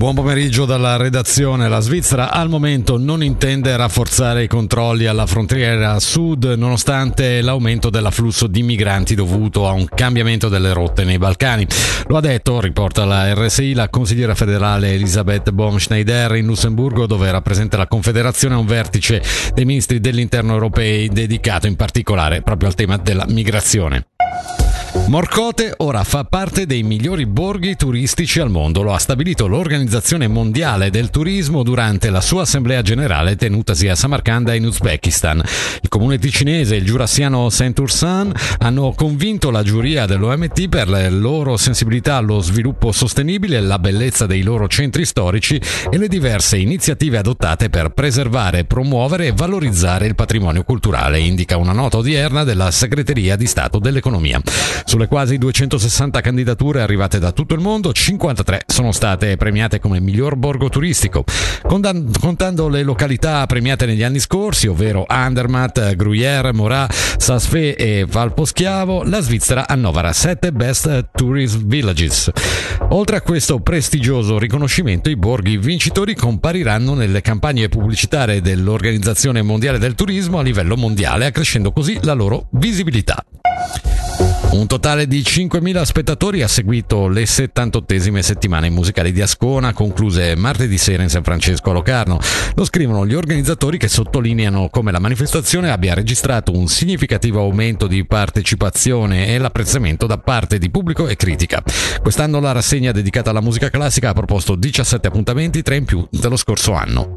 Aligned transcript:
Buon 0.00 0.14
pomeriggio 0.14 0.64
dalla 0.64 0.96
redazione. 0.96 1.68
La 1.68 1.80
Svizzera 1.80 2.32
al 2.32 2.48
momento 2.48 2.96
non 2.96 3.22
intende 3.22 3.76
rafforzare 3.76 4.44
i 4.44 4.48
controlli 4.48 5.04
alla 5.04 5.26
frontiera 5.26 6.00
sud 6.00 6.54
nonostante 6.56 7.42
l'aumento 7.42 7.90
dell'afflusso 7.90 8.46
di 8.46 8.62
migranti 8.62 9.14
dovuto 9.14 9.68
a 9.68 9.72
un 9.72 9.84
cambiamento 9.84 10.48
delle 10.48 10.72
rotte 10.72 11.04
nei 11.04 11.18
Balcani. 11.18 11.66
Lo 12.06 12.16
ha 12.16 12.20
detto, 12.20 12.62
riporta 12.62 13.04
la 13.04 13.34
RSI, 13.34 13.74
la 13.74 13.90
consigliera 13.90 14.34
federale 14.34 14.94
Elisabeth 14.94 15.50
Baumschneider 15.50 16.34
in 16.36 16.46
Lussemburgo 16.46 17.04
dove 17.04 17.28
era 17.28 17.42
presente 17.42 17.76
la 17.76 17.86
Confederazione 17.86 18.54
a 18.54 18.58
un 18.58 18.64
vertice 18.64 19.22
dei 19.52 19.66
ministri 19.66 20.00
dell'interno 20.00 20.54
europei 20.54 21.10
dedicato 21.10 21.66
in 21.66 21.76
particolare 21.76 22.40
proprio 22.40 22.70
al 22.70 22.74
tema 22.74 22.96
della 22.96 23.26
migrazione. 23.28 24.06
Morcote 24.92 25.74
ora 25.78 26.02
fa 26.02 26.24
parte 26.24 26.66
dei 26.66 26.82
migliori 26.82 27.24
borghi 27.24 27.76
turistici 27.76 28.40
al 28.40 28.50
mondo, 28.50 28.82
lo 28.82 28.92
ha 28.92 28.98
stabilito 28.98 29.46
l'Organizzazione 29.46 30.26
Mondiale 30.26 30.90
del 30.90 31.10
Turismo 31.10 31.62
durante 31.62 32.10
la 32.10 32.20
sua 32.20 32.42
assemblea 32.42 32.82
generale 32.82 33.36
tenutasi 33.36 33.88
a 33.88 33.94
Samarcanda 33.94 34.54
in 34.54 34.66
Uzbekistan. 34.66 35.42
Il 35.80 35.88
comune 35.88 36.18
ticinese 36.18 36.74
e 36.74 36.78
il 36.78 36.84
giurassiano 36.84 37.50
Saint-Ursan 37.50 38.32
hanno 38.58 38.92
convinto 38.92 39.50
la 39.50 39.62
giuria 39.62 40.06
dell'OMT 40.06 40.68
per 40.68 40.88
le 40.88 41.08
loro 41.10 41.56
sensibilità 41.56 42.16
allo 42.16 42.40
sviluppo 42.40 42.90
sostenibile, 42.92 43.60
la 43.60 43.78
bellezza 43.78 44.26
dei 44.26 44.42
loro 44.42 44.68
centri 44.68 45.04
storici 45.04 45.60
e 45.90 45.98
le 45.98 46.08
diverse 46.08 46.56
iniziative 46.56 47.18
adottate 47.18 47.68
per 47.68 47.90
preservare, 47.90 48.64
promuovere 48.64 49.26
e 49.26 49.32
valorizzare 49.32 50.06
il 50.06 50.14
patrimonio 50.14 50.62
culturale, 50.64 51.20
indica 51.20 51.56
una 51.56 51.72
nota 51.72 51.96
odierna 51.96 52.44
della 52.44 52.70
Segreteria 52.70 53.36
di 53.36 53.46
Stato 53.46 53.78
dell'Economia. 53.78 54.40
Sulle 54.84 55.06
quasi 55.06 55.38
260 55.38 56.20
candidature 56.20 56.80
arrivate 56.80 57.18
da 57.18 57.32
tutto 57.32 57.54
il 57.54 57.60
mondo, 57.60 57.92
53 57.92 58.62
sono 58.66 58.92
state 58.92 59.36
premiate 59.36 59.78
come 59.78 60.00
miglior 60.00 60.36
borgo 60.36 60.68
turistico. 60.68 61.24
Contando 61.62 62.68
le 62.68 62.82
località 62.82 63.46
premiate 63.46 63.86
negli 63.86 64.02
anni 64.02 64.18
scorsi, 64.18 64.66
ovvero 64.66 65.04
Andermatt, 65.06 65.94
Gruyère, 65.94 66.52
Morat, 66.52 66.92
Sasfé 67.18 67.76
e 67.76 68.06
Valposchiavo, 68.08 69.02
la 69.04 69.20
Svizzera 69.20 69.68
annovera 69.68 70.12
7 70.12 70.52
Best 70.52 71.10
Tourist 71.14 71.64
Villages. 71.64 72.30
Oltre 72.90 73.16
a 73.16 73.20
questo 73.20 73.60
prestigioso 73.60 74.38
riconoscimento, 74.38 75.08
i 75.10 75.16
borghi 75.16 75.56
vincitori 75.58 76.14
compariranno 76.14 76.94
nelle 76.94 77.20
campagne 77.20 77.68
pubblicitarie 77.68 78.40
dell'Organizzazione 78.40 79.42
Mondiale 79.42 79.78
del 79.78 79.94
Turismo 79.94 80.38
a 80.38 80.42
livello 80.42 80.76
mondiale, 80.76 81.26
accrescendo 81.26 81.72
così 81.72 81.98
la 82.02 82.14
loro 82.14 82.48
visibilità. 82.52 83.24
Un 84.50 84.66
totale 84.66 85.06
di 85.06 85.20
5.000 85.20 85.82
spettatori 85.82 86.42
ha 86.42 86.48
seguito 86.48 87.06
le 87.06 87.22
78esime 87.22 88.18
settimane 88.18 88.68
musicali 88.68 89.12
di 89.12 89.22
Ascona, 89.22 89.72
concluse 89.72 90.34
martedì 90.34 90.76
sera 90.76 91.04
in 91.04 91.08
San 91.08 91.22
Francesco 91.22 91.70
a 91.70 91.72
Locarno. 91.72 92.18
Lo 92.54 92.64
scrivono 92.64 93.06
gli 93.06 93.14
organizzatori 93.14 93.78
che 93.78 93.86
sottolineano 93.86 94.68
come 94.68 94.90
la 94.90 94.98
manifestazione 94.98 95.70
abbia 95.70 95.94
registrato 95.94 96.52
un 96.52 96.66
significativo 96.66 97.40
aumento 97.40 97.86
di 97.86 98.04
partecipazione 98.04 99.28
e 99.28 99.38
l'apprezzamento 99.38 100.06
da 100.06 100.18
parte 100.18 100.58
di 100.58 100.68
pubblico 100.68 101.06
e 101.06 101.14
critica. 101.14 101.62
Quest'anno 102.02 102.40
la 102.40 102.52
rassegna 102.52 102.90
dedicata 102.90 103.30
alla 103.30 103.40
musica 103.40 103.70
classica 103.70 104.08
ha 104.08 104.14
proposto 104.14 104.56
17 104.56 105.06
appuntamenti, 105.06 105.62
3 105.62 105.76
in 105.76 105.84
più 105.84 106.06
dello 106.10 106.36
scorso 106.36 106.72
anno. 106.72 107.16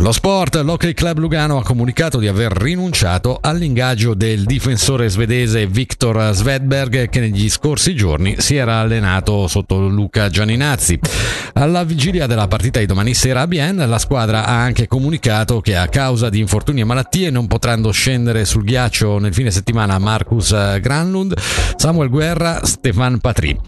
Lo 0.00 0.12
sport, 0.12 0.56
l'Hockey 0.56 0.92
Club 0.92 1.18
Lugano 1.18 1.56
ha 1.56 1.62
comunicato 1.62 2.18
di 2.18 2.28
aver 2.28 2.52
rinunciato 2.52 3.38
all'ingaggio 3.40 4.12
del 4.12 4.44
difensore 4.44 5.08
svedese 5.08 5.66
Viktor 5.66 6.34
Svedberg 6.34 7.08
che 7.08 7.20
negli 7.20 7.48
scorsi 7.48 7.94
giorni 7.96 8.36
si 8.38 8.56
era 8.56 8.78
allenato 8.78 9.48
sotto 9.48 9.88
Luca 9.88 10.28
Gianninazzi. 10.28 11.00
Alla 11.54 11.82
vigilia 11.84 12.26
della 12.26 12.46
partita 12.46 12.78
di 12.78 12.84
domani 12.84 13.14
sera 13.14 13.40
a 13.40 13.46
Bien, 13.46 13.76
la 13.88 13.98
squadra 13.98 14.44
ha 14.44 14.60
anche 14.60 14.86
comunicato 14.86 15.62
che 15.62 15.74
a 15.74 15.88
causa 15.88 16.28
di 16.28 16.40
infortuni 16.40 16.82
e 16.82 16.84
malattie 16.84 17.30
non 17.30 17.46
potranno 17.46 17.90
scendere 17.90 18.44
sul 18.44 18.64
ghiaccio 18.64 19.18
nel 19.18 19.32
fine 19.32 19.50
settimana 19.50 19.98
Marcus 19.98 20.50
Granlund, 20.78 21.34
Samuel 21.76 22.10
Guerra, 22.10 22.60
Stefan 22.64 23.18
Patry. 23.18 23.58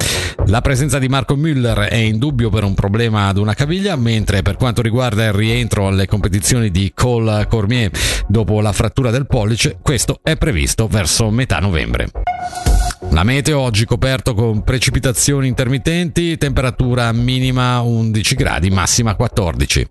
La 0.49 0.63
presenza 0.63 0.99
di 0.99 1.09
Marco 1.09 1.37
Müller 1.37 1.91
è 1.91 1.97
in 1.97 2.17
dubbio 2.17 2.49
per 2.49 2.65
un 2.65 2.73
problema 2.73 3.29
ad 3.29 3.37
una 3.37 3.53
caviglia, 3.53 3.97
mentre 3.97 4.41
per 4.41 4.57
quanto 4.57 4.81
riguarda 4.81 5.27
il 5.27 5.35
rientro 5.35 5.87
alle 5.87 6.07
competizioni 6.07 6.71
di 6.71 6.91
Cole 6.95 7.47
Cormier 7.47 7.91
dopo 8.27 8.63
la 8.63 8.73
frattura 8.73 9.11
del 9.11 9.27
pollice, 9.27 9.77
questo 9.83 10.21
è 10.23 10.37
previsto 10.37 10.87
verso 10.87 11.29
metà 11.29 11.59
novembre. 11.59 12.09
La 13.11 13.25
meteo 13.25 13.61
oggi 13.61 13.85
coperto 13.85 14.33
con 14.33 14.65
precipitazioni 14.65 15.49
intermittenti, 15.49 16.39
temperatura 16.39 17.13
minima 17.13 17.81
11 17.83 18.35
gradi, 18.35 18.71
massima 18.71 19.15
14. 19.17 19.87